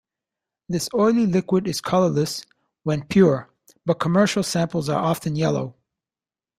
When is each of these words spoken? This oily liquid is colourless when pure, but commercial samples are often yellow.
This 0.67 0.89
oily 0.95 1.27
liquid 1.27 1.67
is 1.67 1.79
colourless 1.79 2.43
when 2.81 3.03
pure, 3.05 3.51
but 3.85 3.99
commercial 3.99 4.41
samples 4.41 4.89
are 4.89 4.99
often 4.99 5.35
yellow. 5.35 5.75